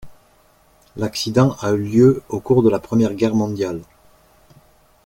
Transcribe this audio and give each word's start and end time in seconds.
L'accident 0.97 1.55
a 1.59 1.73
lieu 1.73 2.23
en 2.29 2.37
au 2.37 2.39
cours 2.39 2.63
de 2.63 2.71
la 2.71 2.79
Première 2.79 3.13
Guerre 3.13 3.35
mondiale. 3.35 3.83